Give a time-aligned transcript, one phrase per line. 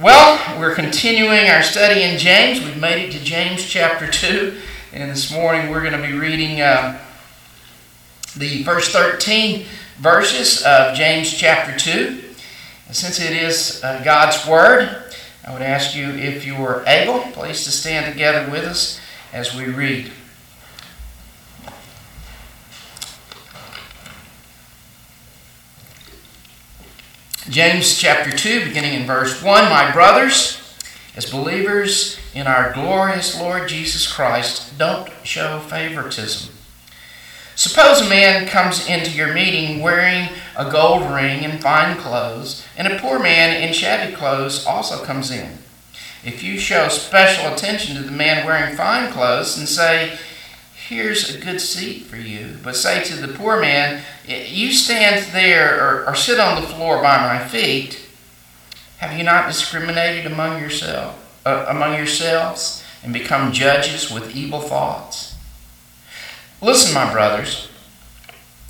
[0.00, 2.64] Well, we're continuing our study in James.
[2.64, 4.58] We've made it to James chapter 2,
[4.94, 6.98] and this morning we're going to be reading uh,
[8.34, 9.66] the first 13
[9.98, 12.18] verses of James chapter 2.
[12.86, 15.12] And since it is uh, God's Word,
[15.46, 18.98] I would ask you, if you are able, please to stand together with us
[19.34, 20.10] as we read.
[27.50, 30.78] James chapter 2, beginning in verse 1 My brothers,
[31.16, 36.54] as believers in our glorious Lord Jesus Christ, don't show favoritism.
[37.56, 42.86] Suppose a man comes into your meeting wearing a gold ring and fine clothes, and
[42.86, 45.58] a poor man in shabby clothes also comes in.
[46.22, 50.16] If you show special attention to the man wearing fine clothes and say,
[50.90, 55.78] Here's a good seat for you, but say to the poor man, You stand there
[55.78, 58.04] or, or sit on the floor by my feet,
[58.98, 65.36] have you not discriminated among yourself, uh, among yourselves and become judges with evil thoughts?
[66.60, 67.70] Listen, my brothers,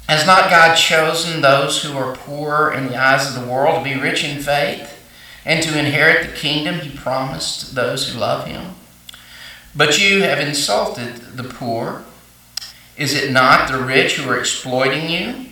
[0.07, 3.95] has not God chosen those who are poor in the eyes of the world to
[3.95, 5.11] be rich in faith
[5.47, 8.75] and to inherit the kingdom he promised those who love him?
[9.75, 12.05] But you have insulted the poor.
[13.01, 15.47] Is it not the rich who are exploiting you?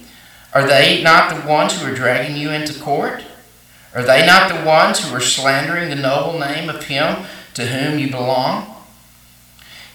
[0.53, 3.25] Are they not the ones who are dragging you into court?
[3.95, 7.99] Are they not the ones who are slandering the noble name of him to whom
[7.99, 8.75] you belong?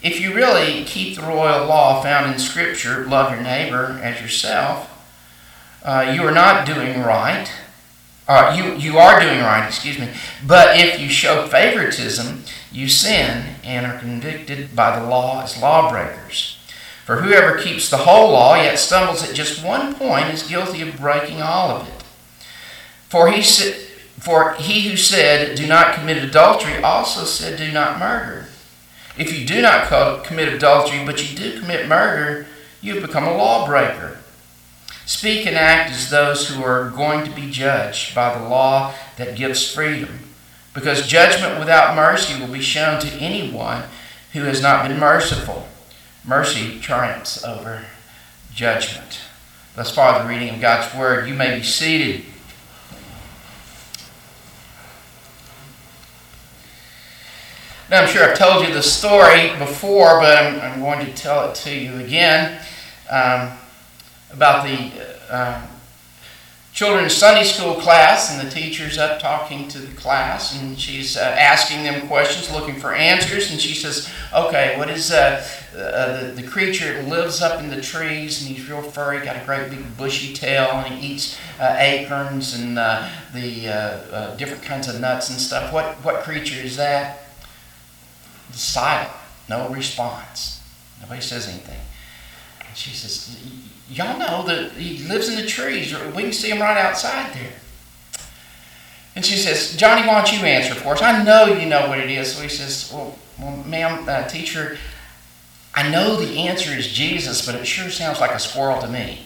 [0.01, 4.89] If you really keep the royal law found in Scripture, love your neighbor as yourself,
[5.83, 7.51] uh, you are not doing right.
[8.27, 10.09] Uh, you, you are doing right, excuse me.
[10.43, 16.52] But if you show favoritism, you sin and are convicted by the law as lawbreakers.
[17.05, 20.97] For whoever keeps the whole law yet stumbles at just one point is guilty of
[20.97, 22.03] breaking all of it.
[23.09, 28.47] For he, for he who said, Do not commit adultery, also said, Do not murder.
[29.17, 32.47] If you do not commit adultery, but you do commit murder,
[32.81, 34.17] you have become a lawbreaker.
[35.05, 39.35] Speak and act as those who are going to be judged by the law that
[39.35, 40.19] gives freedom,
[40.73, 43.83] because judgment without mercy will be shown to anyone
[44.31, 45.67] who has not been merciful.
[46.25, 47.83] Mercy triumphs over
[48.53, 49.19] judgment.
[49.75, 51.27] Thus far, the reading of God's Word.
[51.27, 52.25] You may be seated.
[57.89, 61.49] Now, I'm sure I've told you the story before, but I'm, I'm going to tell
[61.49, 62.59] it to you again
[63.09, 63.51] um,
[64.31, 64.91] about the
[65.29, 65.61] uh,
[66.73, 71.21] children's Sunday school class, and the teacher's up talking to the class, and she's uh,
[71.21, 76.41] asking them questions, looking for answers, and she says, "Okay, what is uh, uh, the,
[76.41, 79.69] the creature that lives up in the trees, and he's real furry, got a great
[79.69, 84.99] big bushy tail, and he eats uh, acorns and uh, the uh, different kinds of
[84.99, 85.71] nuts and stuff.
[85.71, 87.19] What what creature is that?"
[88.51, 89.09] Silent,
[89.49, 90.61] no response.
[91.01, 91.79] Nobody says anything.
[92.75, 93.37] She says,
[93.89, 95.93] Y'all know that he lives in the trees.
[96.15, 97.53] We can see him right outside there.
[99.15, 101.01] And she says, Johnny, why don't you answer for us?
[101.01, 102.35] I know you know what it is.
[102.35, 104.77] So he says, Well, well ma'am, uh, teacher,
[105.75, 109.25] I know the answer is Jesus, but it sure sounds like a squirrel to me.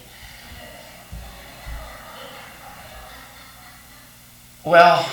[4.65, 5.09] Well,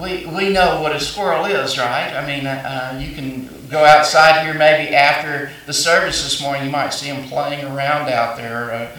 [0.00, 2.12] we, we know what a squirrel is, right?
[2.14, 6.66] I mean, uh, you can go outside here maybe after the service this morning.
[6.66, 8.96] You might see them playing around out there, uh,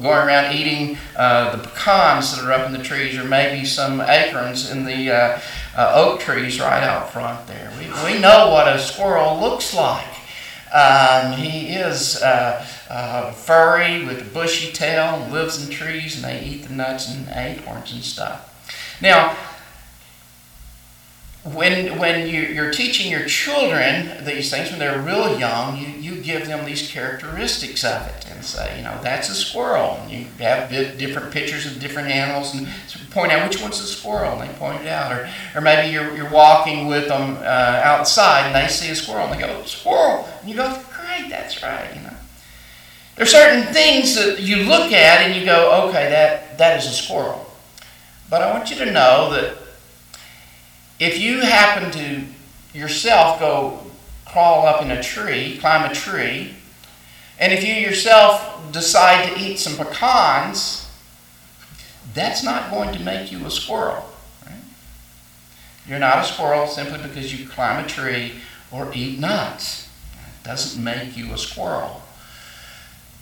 [0.00, 4.00] going around eating uh, the pecans that are up in the trees, or maybe some
[4.00, 5.40] acorns in the uh,
[5.76, 7.72] uh, oak trees right out front there.
[7.78, 10.06] We, we know what a squirrel looks like.
[10.72, 16.68] Um, he is uh, furry with a bushy tail, lives in trees, and they eat
[16.68, 18.52] the nuts and acorns and stuff.
[19.00, 19.36] Now,
[21.54, 26.20] when, when you, you're teaching your children these things, when they're real young, you, you
[26.20, 29.98] give them these characteristics of it and say, you know, that's a squirrel.
[30.02, 32.66] And you have different pictures of different animals and
[33.10, 35.12] point out which one's a squirrel, and they point it out.
[35.12, 39.26] Or, or maybe you're, you're walking with them uh, outside and they see a squirrel
[39.28, 40.28] and they go, squirrel.
[40.40, 42.16] And you go, great, that's right, you know.
[43.14, 46.86] There are certain things that you look at and you go, okay, that, that is
[46.86, 47.50] a squirrel.
[48.28, 49.56] But I want you to know that
[50.98, 52.24] if you happen to
[52.76, 53.82] yourself go
[54.24, 56.54] crawl up in a tree, climb a tree,
[57.38, 60.90] and if you yourself decide to eat some pecans,
[62.14, 64.08] that's not going to make you a squirrel.
[64.46, 64.54] Right?
[65.86, 68.32] You're not a squirrel simply because you climb a tree
[68.70, 69.88] or eat nuts.
[70.14, 72.02] It doesn't make you a squirrel.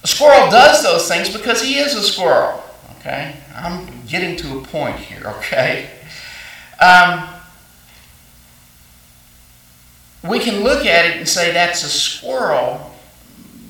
[0.05, 2.63] A squirrel does those things because he is a squirrel.
[2.99, 3.37] Okay?
[3.55, 5.91] I'm getting to a point here, okay?
[6.81, 7.34] Um,
[10.29, 12.93] we can look at it and say that's a squirrel,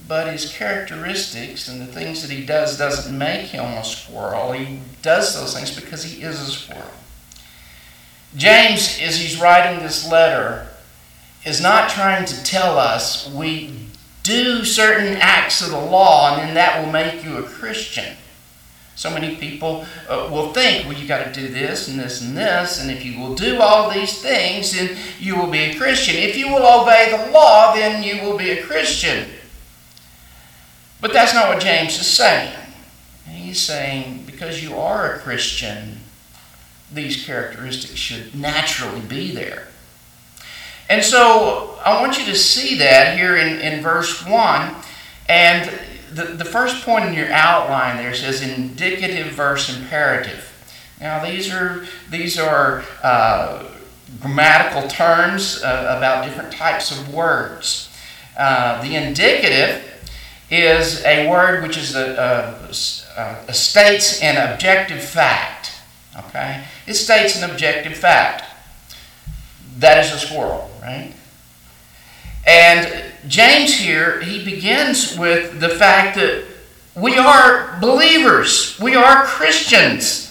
[0.07, 4.53] but his characteristics and the things that he does doesn't make him a squirrel.
[4.53, 6.91] He does those things because he is a squirrel.
[8.37, 10.69] James, as he's writing this letter,
[11.45, 13.89] is not trying to tell us we
[14.23, 18.17] do certain acts of the law and then that will make you a Christian.
[18.97, 22.37] So many people uh, will think, well, you got to do this and this and
[22.37, 26.15] this, and if you will do all these things, then you will be a Christian.
[26.17, 29.29] If you will obey the law, then you will be a Christian.
[31.01, 32.55] But that's not what James is saying.
[33.27, 35.99] He's saying, because you are a Christian,
[36.93, 39.69] these characteristics should naturally be there.
[40.89, 44.75] And so I want you to see that here in, in verse 1.
[45.29, 45.71] And
[46.15, 50.51] the, the first point in your outline there says indicative verse imperative.
[51.01, 53.65] Now these are these are uh,
[54.21, 57.91] grammatical terms uh, about different types of words.
[58.39, 59.91] Uh, the indicative
[60.51, 62.69] is a word which is a,
[63.17, 65.73] a, a states an objective fact.
[66.17, 68.45] Okay, it states an objective fact.
[69.79, 71.13] That is a squirrel, right?
[72.47, 76.45] And James here, he begins with the fact that
[76.95, 80.31] we are believers, we are Christians.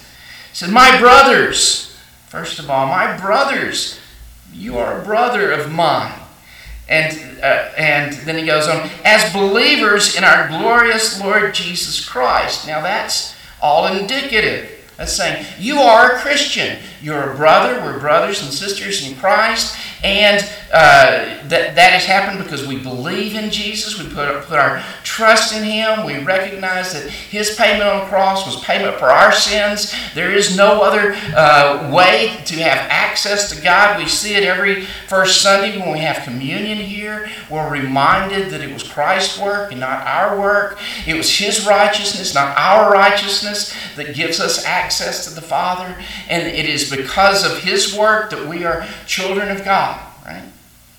[0.50, 1.96] He said, My brothers,
[2.28, 3.98] first of all, my brothers,
[4.52, 6.20] you are a brother of mine.
[6.88, 12.66] And, uh, and then he goes on, as believers in our glorious Lord Jesus Christ.
[12.66, 14.70] Now that's all indicative.
[14.96, 16.78] That's saying you are a Christian.
[17.02, 17.80] You're a brother.
[17.80, 19.76] We're brothers and sisters in Christ.
[20.04, 23.98] And uh, that, that has happened because we believe in Jesus.
[23.98, 26.04] We put, put our trust in Him.
[26.04, 29.94] We recognize that His payment on the cross was payment for our sins.
[30.14, 33.98] There is no other uh, way to have access to God.
[33.98, 37.30] We see it every first Sunday when we have communion here.
[37.48, 40.78] We're reminded that it was Christ's work and not our work.
[41.06, 45.96] It was His righteousness, not our righteousness, that gives us access to the Father.
[46.28, 49.93] And it is because of His work that we are children of God
[50.24, 50.44] right?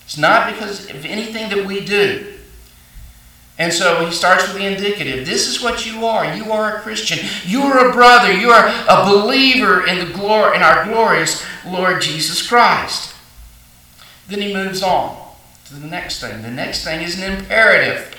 [0.03, 2.33] It's not because of anything that we do.
[3.57, 5.25] And so he starts with the indicative.
[5.25, 6.35] This is what you are.
[6.35, 7.25] You are a Christian.
[7.45, 8.31] You are a brother.
[8.31, 13.15] You are a believer in the glory in our glorious Lord Jesus Christ.
[14.27, 15.17] Then he moves on
[15.65, 16.41] to the next thing.
[16.41, 18.11] The next thing is an imperative.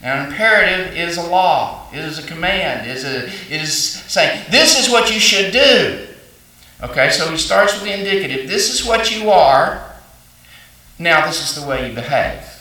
[0.00, 1.88] Now, imperative is a law.
[1.92, 2.88] It is a command.
[2.88, 6.08] It is, a, it is saying, this is what you should do.
[6.82, 8.48] Okay, so he starts with the indicative.
[8.48, 9.93] This is what you are.
[10.98, 12.54] Now, this is the way you behave.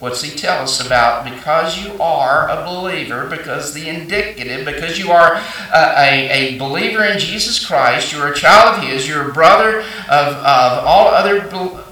[0.00, 1.24] What's he tell us about?
[1.24, 7.04] Because you are a believer, because the indicative, because you are a, a, a, believer
[7.04, 11.42] in Jesus Christ, you're a child of His, you're a brother of, of all other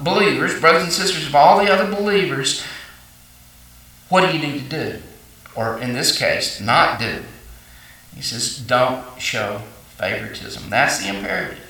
[0.01, 2.65] believers, brothers and sisters of all the other believers,
[4.09, 5.01] what do you need to do?
[5.55, 7.23] Or in this case, not do.
[8.15, 9.61] He says, don't show
[9.97, 10.67] favoritism.
[10.71, 11.68] That's the imperative.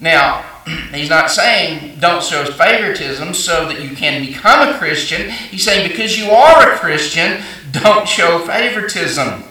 [0.00, 0.44] Now,
[0.92, 5.30] he's not saying don't show favoritism so that you can become a Christian.
[5.30, 9.44] He's saying because you are a Christian, don't show favoritism.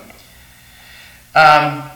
[1.33, 1.89] Um,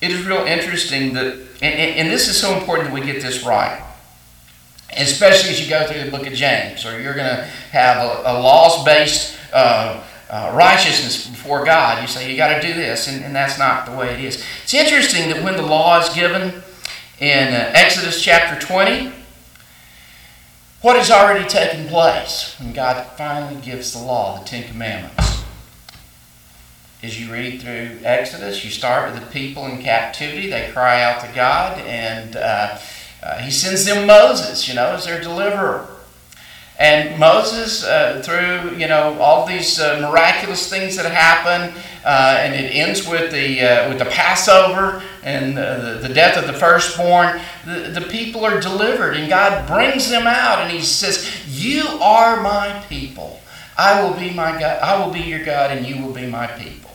[0.00, 3.44] it is real interesting that, and, and, this is so important that we get this
[3.44, 3.82] right,
[4.96, 8.22] especially as you go through the book of James, or you're going to have a,
[8.26, 12.02] a laws based uh, uh, righteousness before God.
[12.02, 14.44] You say you got to do this, and, and that's not the way it is.
[14.64, 16.62] It's interesting that when the law is given,
[17.20, 19.10] in uh, Exodus chapter 20,
[20.82, 25.42] what has already taken place when God finally gives the law, the Ten Commandments?
[27.02, 30.50] As you read through Exodus, you start with the people in captivity.
[30.50, 32.78] They cry out to God, and uh,
[33.22, 35.88] uh, He sends them Moses, you know, as their deliverer.
[36.78, 42.54] And Moses, uh, through you know all these uh, miraculous things that happen, uh, and
[42.54, 47.40] it ends with the with the Passover and the, death of the firstborn.
[47.66, 52.40] The, the people are delivered, and God brings them out, and He says, "You are
[52.40, 53.40] my people.
[53.76, 54.80] I will be my God.
[54.80, 56.90] I will be your God, and you will be my people."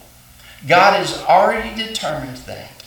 [0.68, 2.82] God has already determined that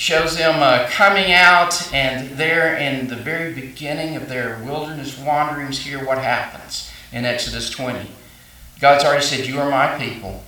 [0.00, 5.80] shows them uh, coming out, and there in the very beginning of their wilderness wanderings,
[5.80, 8.08] here what happens in Exodus 20.
[8.80, 10.42] God's already said, You are my people.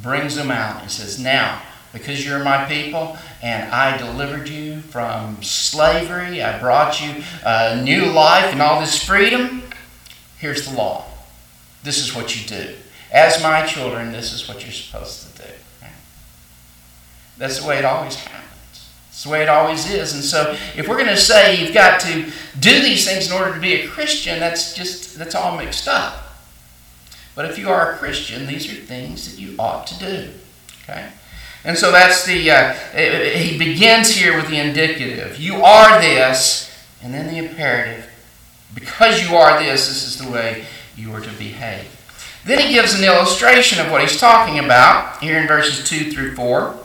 [0.00, 0.82] Brings them out.
[0.82, 1.62] and says, Now,
[1.92, 8.06] because you're my people, and I delivered you from slavery, I brought you a new
[8.06, 9.62] life and all this freedom,
[10.38, 11.04] here's the law.
[11.82, 12.74] This is what you do.
[13.12, 15.48] As my children, this is what you're supposed to do.
[17.38, 18.90] That's the way it always happens.
[19.10, 20.14] It's the way it always is.
[20.14, 23.54] And so if we're going to say you've got to do these things in order
[23.54, 26.22] to be a Christian, that's just, that's all mixed up.
[27.34, 30.30] But if you are a Christian, these are things that you ought to do.
[30.82, 31.10] Okay?
[31.66, 35.36] And so that's the, uh, he begins here with the indicative.
[35.36, 38.08] You are this, and then the imperative.
[38.72, 40.64] Because you are this, this is the way
[40.96, 41.90] you are to behave.
[42.44, 46.36] Then he gives an illustration of what he's talking about here in verses 2 through
[46.36, 46.78] 4.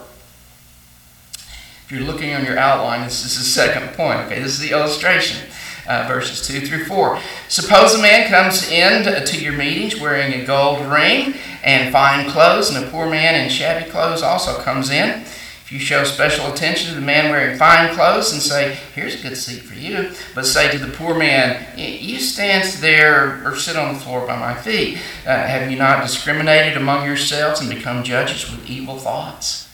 [1.84, 4.18] If you're looking on your outline, this is the second point.
[4.22, 5.46] Okay, this is the illustration
[5.86, 7.18] uh, verses 2 through 4.
[7.48, 12.70] Suppose a man comes in to your meetings wearing a gold ring and fine clothes,
[12.70, 15.24] and a poor man in shabby clothes also comes in.
[15.64, 19.22] If you show special attention to the man wearing fine clothes and say, Here's a
[19.26, 23.76] good seat for you, but say to the poor man, You stand there or sit
[23.76, 24.98] on the floor by my feet.
[25.26, 29.71] Uh, have you not discriminated among yourselves and become judges with evil thoughts?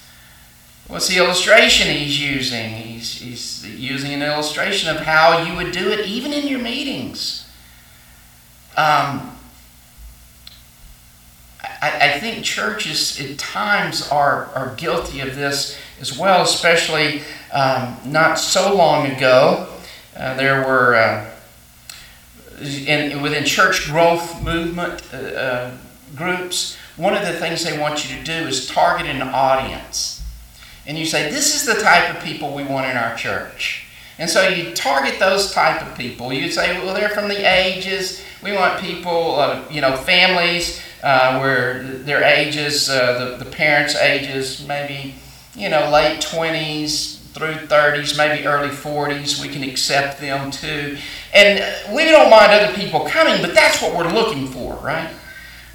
[0.89, 2.71] What's the illustration he's using?
[2.71, 7.47] He's, he's using an illustration of how you would do it even in your meetings.
[8.75, 9.37] Um,
[11.83, 17.99] I, I, think churches at times are, are guilty of this as well, especially um,
[18.07, 19.69] not so long ago.
[20.17, 21.31] Uh, there were, uh,
[22.63, 25.77] in, within church growth movement uh, uh
[26.17, 30.18] groups, one of the things they want you to do is target an audience
[30.89, 33.85] and you say, this is the type of people we want in our church.
[34.19, 36.33] And so you target those type of people.
[36.33, 38.25] You say, well, they're from the ages.
[38.43, 43.95] We want people, uh, you know, families uh, where their ages, uh, the, the parents'
[43.97, 45.15] ages, maybe,
[45.55, 49.41] you know, late 20s through 30s, maybe early 40s.
[49.43, 50.97] We can accept them too.
[51.35, 55.11] And we don't mind other people coming, but that's what we're looking for, right?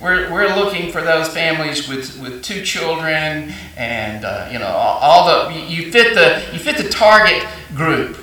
[0.03, 5.47] We're, we're looking for those families with, with two children and uh, you know all
[5.47, 8.17] the you fit the you fit the target group.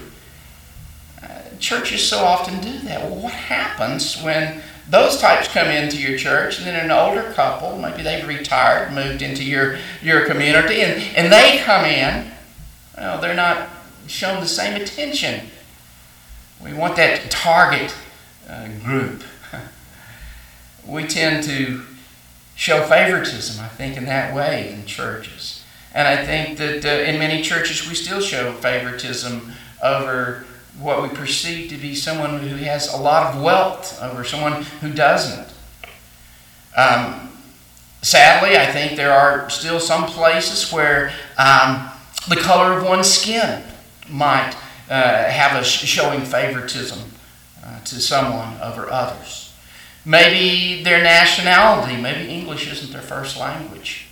[1.23, 3.01] Uh, churches so often do that.
[3.01, 4.61] Well, what happens when
[4.91, 9.23] those types come into your church and then an older couple, maybe they've retired, moved
[9.23, 12.31] into your, your community, and, and they come in,
[12.99, 13.69] well, they're not
[14.09, 15.47] shown the same attention.
[16.63, 17.95] We want that target
[18.49, 19.23] uh, group
[20.87, 21.83] we tend to
[22.57, 25.65] show favoritism, I think, in that way in churches.
[25.95, 30.45] And I think that uh, in many churches we still show favoritism over
[30.79, 34.93] what we perceive to be someone who has a lot of wealth over someone who
[34.93, 35.49] doesn't.
[36.77, 37.31] Um,
[38.03, 41.91] sadly, I think there are still some places where um,
[42.29, 43.63] the color of one's skin
[44.09, 44.55] might
[44.89, 47.01] uh, have us showing favoritism
[47.65, 49.50] uh, to someone over others.
[50.05, 54.07] Maybe their nationality, maybe English isn't their first language.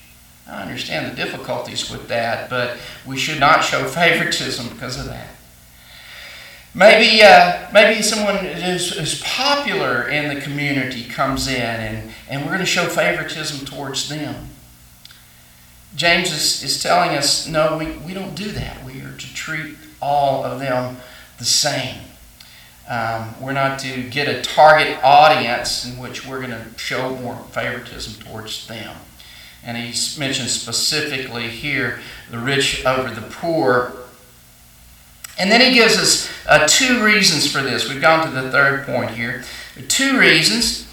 [0.46, 5.28] I understand the difficulties with that, but we should not show favoritism because of that.
[6.74, 12.48] Maybe, uh, maybe someone who's, who's popular in the community comes in and, and we're
[12.48, 14.50] going to show favoritism towards them.
[15.96, 18.84] James is, is telling us no, we, we don't do that.
[18.84, 20.98] We are to treat all of them
[21.38, 22.00] the same.
[22.88, 27.36] Um, we're not to get a target audience in which we're going to show more
[27.50, 28.96] favoritism towards them.
[29.62, 33.92] And he mentions specifically here the rich over the poor.
[35.38, 37.88] And then he gives us uh, two reasons for this.
[37.88, 39.44] We've gone to the third point here.
[39.88, 40.86] Two reasons.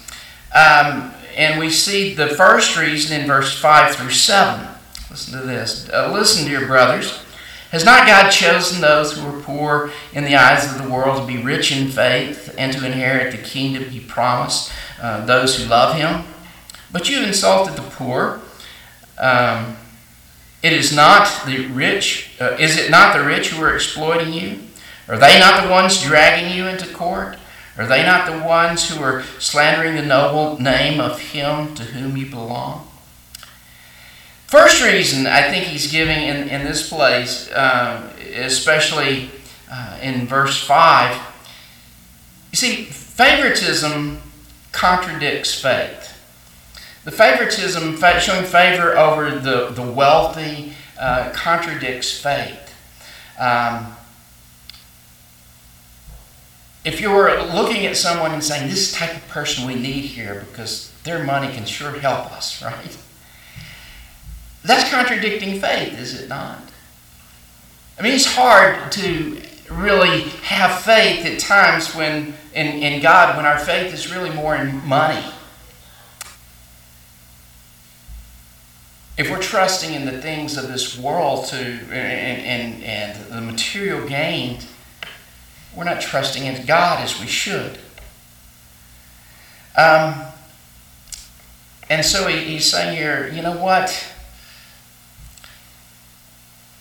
[0.54, 4.68] Um, and we see the first reason in verse 5 through 7.
[5.10, 5.88] Listen to this.
[5.88, 7.22] Uh, listen, dear brothers.
[7.76, 11.26] Has not God chosen those who are poor in the eyes of the world to
[11.26, 15.94] be rich in faith and to inherit the kingdom he promised uh, those who love
[15.94, 16.24] him?
[16.90, 18.40] But you insulted the poor.
[19.18, 19.76] Um,
[20.62, 22.30] it is not the rich.
[22.40, 24.60] Uh, is it not the rich who are exploiting you?
[25.06, 27.36] Are they not the ones dragging you into court?
[27.76, 32.16] Are they not the ones who are slandering the noble name of him to whom
[32.16, 32.85] you belong?
[34.76, 39.30] First reason I think he's giving in, in this place, uh, especially
[39.72, 41.18] uh, in verse 5,
[42.52, 44.18] you see, favoritism
[44.72, 46.12] contradicts faith.
[47.04, 52.74] The favoritism, showing favor over the, the wealthy, uh, contradicts faith.
[53.40, 53.96] Um,
[56.84, 60.44] if you were looking at someone and saying, this type of person we need here
[60.50, 62.98] because their money can sure help us, right?
[64.66, 66.58] That's contradicting faith, is it not?
[67.98, 73.46] I mean, it's hard to really have faith at times when in, in God when
[73.46, 75.24] our faith is really more in money.
[79.16, 84.06] if we're trusting in the things of this world to and, and, and the material
[84.06, 84.58] gain,
[85.74, 87.78] we're not trusting in God as we should.
[89.76, 90.22] Um,
[91.88, 94.12] and so he, he's saying here, you know what?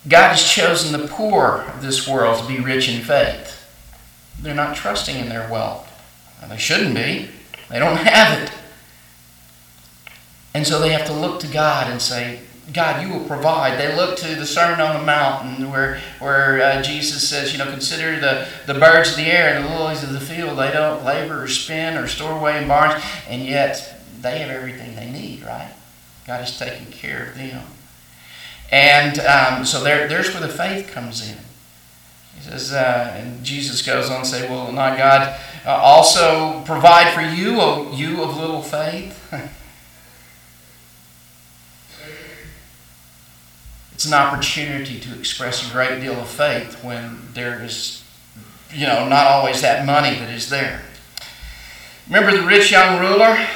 [0.07, 3.61] God has chosen the poor of this world to be rich in faith.
[4.39, 5.91] They're not trusting in their wealth.
[6.41, 7.29] And they shouldn't be.
[7.69, 8.51] They don't have it.
[10.53, 12.41] And so they have to look to God and say,
[12.73, 13.79] God, you will provide.
[13.79, 17.69] They look to the Sermon on the Mountain where, where uh, Jesus says, you know,
[17.69, 20.57] consider the, the birds of the air and the lilies of the field.
[20.57, 24.95] They don't labor or spin or store away in barns, and yet they have everything
[24.95, 25.73] they need, right?
[26.25, 27.65] God is taking care of them.
[28.71, 31.37] And um, so there, there's where the faith comes in.
[32.35, 37.13] He says, uh, and Jesus goes on to say, Will not God uh, also provide
[37.13, 39.33] for you, O you of little faith?
[43.93, 48.03] it's an opportunity to express a great deal of faith when there is,
[48.73, 50.81] you know, not always that money that is there.
[52.07, 53.47] Remember the rich young ruler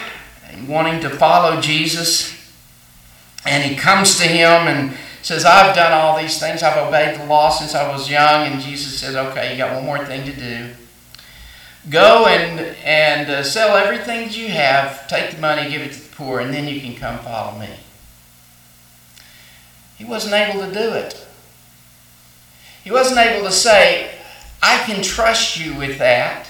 [0.67, 2.38] wanting to follow Jesus?
[3.45, 6.63] And he comes to him and says, I've done all these things.
[6.63, 8.47] I've obeyed the law since I was young.
[8.47, 10.69] And Jesus says, Okay, you got one more thing to do.
[11.89, 16.01] Go and, and uh, sell everything that you have, take the money, give it to
[16.01, 17.69] the poor, and then you can come follow me.
[19.97, 21.25] He wasn't able to do it.
[22.83, 24.11] He wasn't able to say,
[24.61, 26.47] I can trust you with that.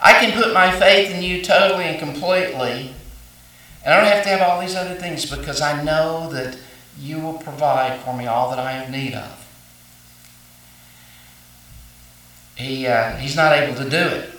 [0.00, 2.95] I can put my faith in you totally and completely.
[3.86, 6.58] And I don't have to have all these other things because I know that
[6.98, 9.46] you will provide for me all that I have need of.
[12.56, 14.30] He, uh, he's not able to do it.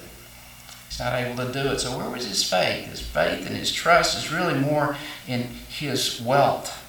[0.90, 1.80] He's not able to do it.
[1.80, 2.90] So, where was his faith?
[2.90, 4.98] His faith and his trust is really more
[5.30, 6.84] in his wealth.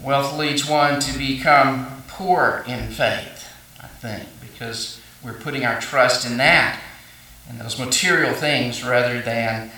[0.00, 3.48] Wealth leads one to become poor in faith,
[3.80, 6.80] I think, because we're putting our trust in that,
[7.48, 9.70] in those material things, rather than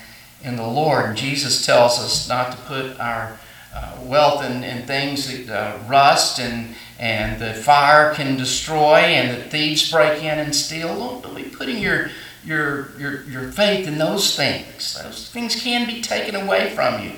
[0.43, 1.17] in the Lord.
[1.17, 3.39] Jesus tells us not to put our
[3.75, 9.37] uh, wealth and, and things that uh, rust and, and the fire can destroy and
[9.37, 10.99] the thieves break in and steal.
[10.99, 12.11] Don't, don't be putting your,
[12.45, 14.99] your, your, your faith in those things.
[15.03, 17.13] Those things can be taken away from you.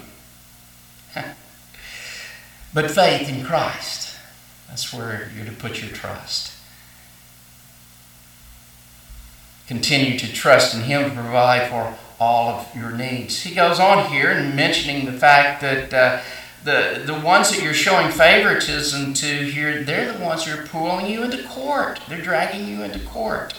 [2.75, 4.17] but faith in Christ,
[4.69, 6.55] that's where you're to put your trust.
[9.69, 13.43] Continue to trust in Him to provide for all of your needs.
[13.43, 16.21] He goes on here and mentioning the fact that uh,
[16.65, 21.07] the, the ones that you're showing favoritism to here, they're the ones who are pulling
[21.07, 22.01] you into court.
[22.09, 23.55] They're dragging you into court.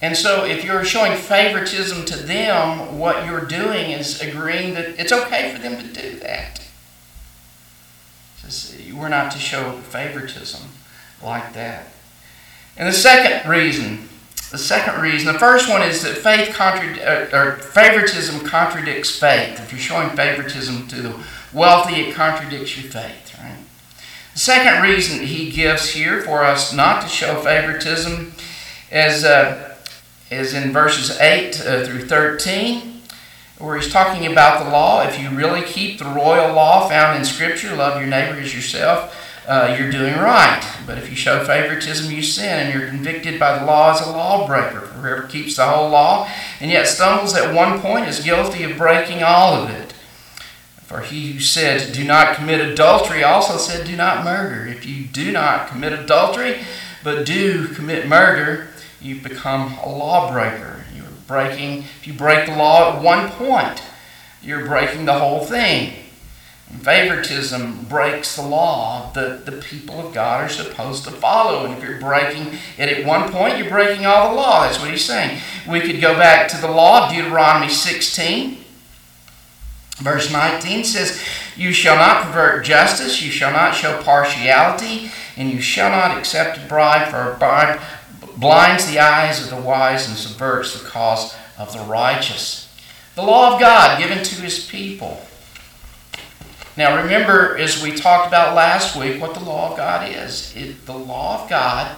[0.00, 5.12] And so if you're showing favoritism to them, what you're doing is agreeing that it's
[5.12, 6.60] okay for them to do that.
[8.92, 10.62] We're not to show favoritism
[11.22, 11.86] like that.
[12.76, 14.08] And the second reason,
[14.52, 19.58] the second reason, the first one is that faith contra- uh, or favoritism contradicts faith.
[19.58, 21.14] If you're showing favoritism to the
[21.54, 23.56] wealthy, it contradicts your faith, right?
[24.34, 28.34] The second reason he gives here for us not to show favoritism
[28.90, 29.74] is, uh,
[30.30, 33.00] is in verses 8 uh, through 13,
[33.56, 35.00] where he's talking about the law.
[35.00, 39.16] If you really keep the royal law found in Scripture, love your neighbor as yourself,
[39.46, 40.62] uh, you're doing right.
[40.86, 44.10] But if you show favoritism, you sin, and you're convicted by the law as a
[44.10, 44.80] lawbreaker.
[44.80, 46.28] For whoever keeps the whole law
[46.60, 49.92] and yet stumbles at one point is guilty of breaking all of it.
[50.84, 54.66] For he who said, Do not commit adultery, also said, Do not murder.
[54.66, 56.60] If you do not commit adultery,
[57.02, 58.68] but do commit murder,
[59.00, 60.84] you've become a lawbreaker.
[60.94, 63.82] You're breaking, if you break the law at one point,
[64.42, 65.94] you're breaking the whole thing.
[66.80, 71.64] Favoritism breaks the law that the people of God are supposed to follow.
[71.64, 74.62] And if you're breaking it at one point, you're breaking all the law.
[74.62, 75.38] That's what he's saying.
[75.68, 78.58] We could go back to the law, of Deuteronomy 16.
[79.98, 81.22] Verse 19 says,
[81.56, 86.58] You shall not pervert justice, you shall not show partiality, and you shall not accept
[86.58, 87.80] a bribe, for a bribe
[88.36, 92.68] blinds the eyes of the wise and subverts the cause of the righteous.
[93.14, 95.22] The law of God given to his people.
[96.76, 100.54] Now remember, as we talked about last week, what the law of God is.
[100.56, 101.96] It, the law of God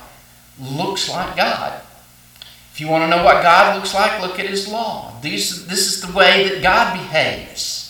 [0.60, 1.80] looks like God.
[2.72, 5.14] If you want to know what God looks like, look at his law.
[5.22, 7.84] These, this is the way that God behaves.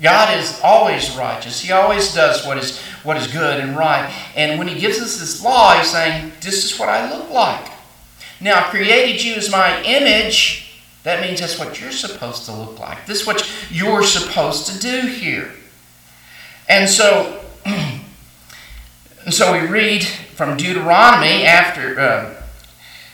[0.00, 1.60] God is always righteous.
[1.60, 4.12] He always does what is, what is good and right.
[4.36, 7.72] And when He gives us this law, He's saying, This is what I look like.
[8.40, 10.80] Now, I created you as my image.
[11.02, 13.06] That means that's what you're supposed to look like.
[13.06, 15.52] This is what you're supposed to do here.
[16.68, 18.02] And so, and
[19.30, 22.34] so we read from Deuteronomy after uh,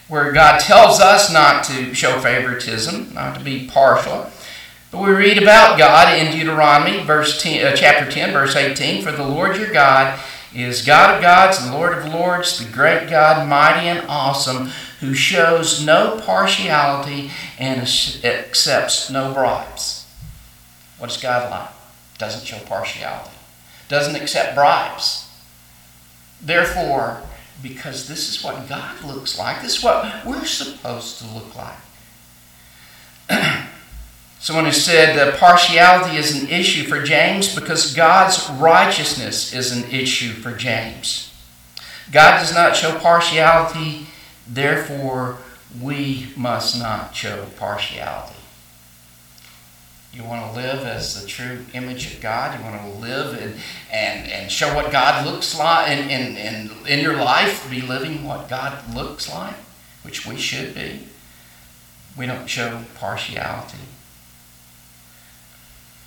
[0.09, 4.31] where God tells us not to show favoritism, not to be partial.
[4.91, 9.03] But we read about God in Deuteronomy, verse 10, uh, chapter 10, verse 18.
[9.03, 10.21] For the Lord your God
[10.55, 15.13] is God of gods and Lord of lords, the great God, mighty and awesome, who
[15.13, 20.07] shows no partiality and accepts no bribes.
[20.99, 21.71] What is God like?
[22.19, 23.34] Doesn't show partiality,
[23.89, 25.29] doesn't accept bribes.
[26.41, 27.23] Therefore,
[27.63, 31.77] because this is what God looks like, this is what we're supposed to look like.
[34.39, 39.91] Someone who said that partiality is an issue for James because God's righteousness is an
[39.91, 41.33] issue for James.
[42.13, 44.07] God does not show partiality,
[44.47, 45.39] therefore,
[45.81, 48.34] we must not show partiality.
[50.15, 52.57] You want to live as the true image of God.
[52.57, 53.55] You want to live and,
[53.91, 58.23] and, and show what God looks like in, in, in, in your life, be living
[58.23, 59.57] what God looks like,
[60.03, 61.01] which we should be.
[62.17, 63.79] We don't show partiality.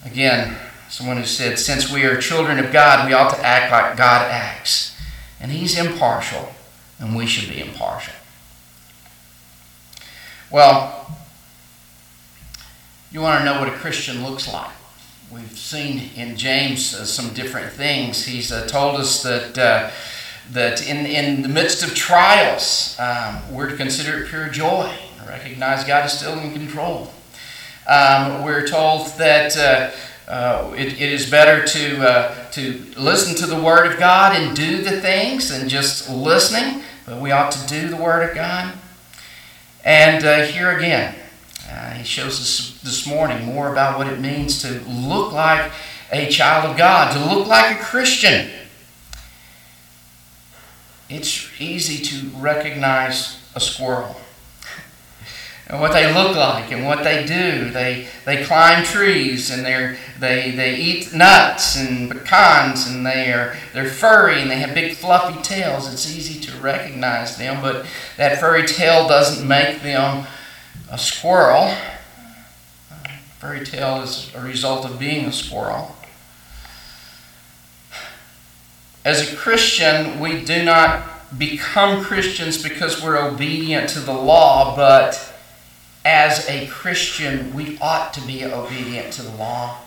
[0.05, 0.55] Again,
[0.89, 4.31] someone who said, since we are children of God, we ought to act like God
[4.31, 4.95] acts.
[5.41, 6.53] And He's impartial,
[6.97, 8.13] and we should be impartial.
[10.49, 11.17] Well,
[13.11, 14.71] you want to know what a Christian looks like.
[15.31, 18.25] We've seen in James uh, some different things.
[18.25, 19.91] He's uh, told us that, uh,
[20.51, 24.93] that in, in the midst of trials, um, we're to consider it pure joy,
[25.27, 27.11] recognize God is still in control.
[27.87, 29.91] Um, we're told that uh,
[30.29, 34.53] uh, it, it is better to, uh, to listen to the Word of God and
[34.55, 38.73] do the things than just listening, but we ought to do the Word of God.
[39.85, 41.15] And here again,
[41.77, 45.71] uh, he shows us this morning more about what it means to look like
[46.11, 48.49] a child of God, to look like a Christian.
[51.07, 54.15] It's easy to recognize a squirrel
[55.67, 57.69] and what they look like and what they do.
[57.69, 63.55] They, they climb trees and they're, they, they eat nuts and pecans and they are,
[63.73, 65.91] they're furry and they have big fluffy tails.
[65.93, 67.85] It's easy to recognize them, but
[68.15, 70.25] that furry tail doesn't make them
[70.89, 71.73] a squirrel.
[73.39, 75.95] Fairy tale is a result of being a squirrel.
[79.05, 85.33] As a Christian, we do not become Christians because we're obedient to the law, but
[86.03, 89.77] as a Christian, we ought to be obedient to the law.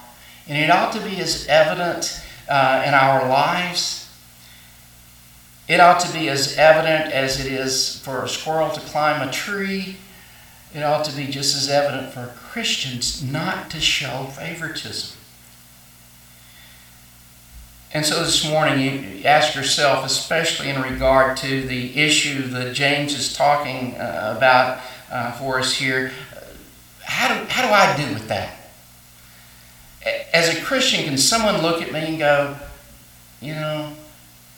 [0.46, 4.08] And it ought to be as evident uh, in our lives.
[5.68, 9.30] It ought to be as evident as it is for a squirrel to climb a
[9.30, 9.96] tree
[10.74, 15.16] it ought to be just as evident for Christians not to show favoritism.
[17.92, 23.18] And so this morning, you ask yourself, especially in regard to the issue that James
[23.18, 24.80] is talking uh, about
[25.10, 26.12] uh, for us here,
[27.02, 28.56] how do, how do I do with that?
[30.32, 32.56] As a Christian, can someone look at me and go,
[33.40, 33.92] you know,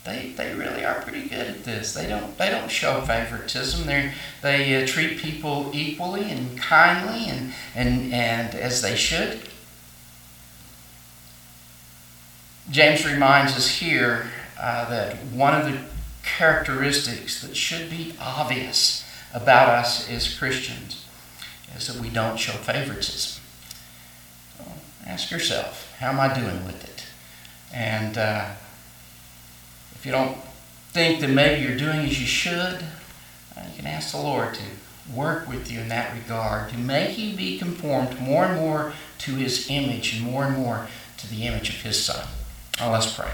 [0.05, 1.93] they, they really are pretty good at this.
[1.93, 3.87] They don't they don't show favoritism.
[3.87, 4.11] They
[4.41, 9.41] they uh, treat people equally and kindly and and and as they should.
[12.69, 15.79] James reminds us here uh, that one of the
[16.23, 21.05] characteristics that should be obvious about us as Christians
[21.75, 23.41] is that we don't show favoritism.
[24.57, 24.63] So
[25.05, 27.05] ask yourself, how am I doing with it?
[27.73, 28.51] And uh,
[30.03, 30.37] if you don't
[30.91, 32.83] think that maybe you're doing as you should,
[33.55, 34.61] uh, you can ask the Lord to
[35.15, 39.35] work with you in that regard, to make you be conformed more and more to
[39.35, 40.87] His image and more and more
[41.19, 42.27] to the image of His Son.
[42.81, 43.31] Now let's pray.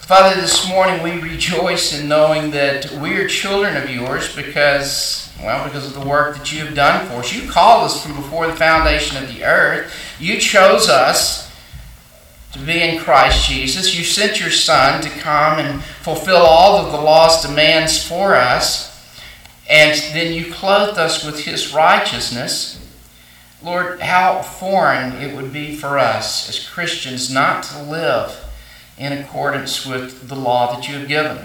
[0.00, 5.64] Father, this morning we rejoice in knowing that we are children of yours because well,
[5.64, 7.34] because of the work that you have done for us.
[7.34, 9.92] You called us from before the foundation of the earth.
[10.18, 11.50] You chose us
[12.52, 13.96] to be in Christ Jesus.
[13.96, 18.90] You sent your Son to come and fulfill all of the law's demands for us.
[19.68, 22.76] And then you clothed us with his righteousness.
[23.62, 28.44] Lord, how foreign it would be for us as Christians not to live
[28.98, 31.38] in accordance with the law that you have given.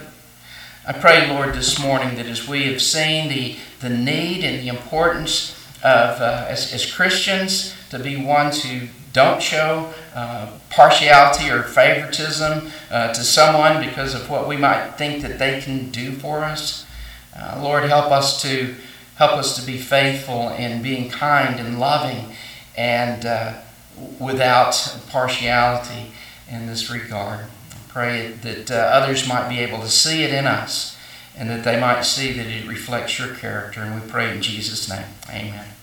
[0.88, 4.68] I pray, Lord, this morning that as we have seen the, the need and the
[4.68, 11.64] importance of, uh, as, as Christians, to be ones who don't show uh, partiality or
[11.64, 16.44] favoritism uh, to someone because of what we might think that they can do for
[16.44, 16.86] us.
[17.36, 18.76] Uh, Lord, help us to,
[19.16, 22.36] Help us to be faithful in being kind and loving
[22.78, 23.54] and uh,
[24.20, 26.12] without partiality
[26.50, 27.46] in this regard.
[27.96, 30.98] Pray that uh, others might be able to see it in us
[31.38, 33.80] and that they might see that it reflects your character.
[33.80, 35.06] And we pray in Jesus' name.
[35.30, 35.75] Amen.